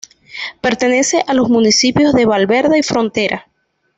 [0.61, 3.45] Pertenece a los municipios de Valverde y Frontera.